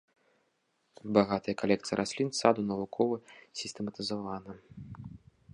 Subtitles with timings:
[1.17, 3.15] Багатая калекцыя раслін саду навукова
[3.63, 4.61] сістэматызавана.